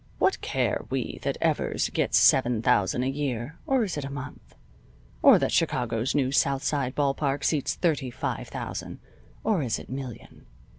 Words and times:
What 0.17 0.41
care 0.41 0.83
we 0.89 1.19
that 1.21 1.37
Evers 1.41 1.89
gets 1.91 2.17
seven 2.17 2.63
thousand 2.63 3.03
a 3.03 3.07
year 3.07 3.59
(or 3.67 3.83
is 3.83 3.97
it 3.97 4.03
a 4.03 4.09
month?); 4.11 4.55
or 5.21 5.37
that 5.37 5.51
Chicago's 5.51 6.15
new 6.15 6.31
South 6.31 6.63
side 6.63 6.95
ball 6.95 7.13
park 7.13 7.43
seats 7.43 7.75
thirty 7.75 8.09
five 8.09 8.47
thousand 8.47 8.97
(or 9.43 9.61
is 9.61 9.77
it 9.77 9.91
million?). 9.91 10.47